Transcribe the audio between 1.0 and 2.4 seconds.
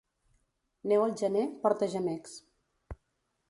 al gener, porta gemecs.